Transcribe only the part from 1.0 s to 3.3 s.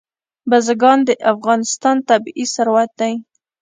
د افغانستان طبعي ثروت دی.